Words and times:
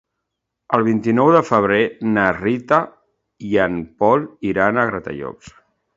El 0.77 0.85
vint-i-nou 0.87 1.27
de 1.35 1.41
febrer 1.49 1.81
na 2.15 2.25
Rita 2.39 2.79
i 3.51 3.53
en 3.67 3.77
Pol 4.01 4.25
iran 4.53 4.81
a 4.81 4.87
Gratallops. 4.93 5.55